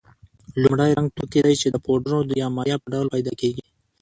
[0.61, 3.65] لومړی رنګه توکي دي چې د پوډرو یا مایع په ډول پیدا کیږي.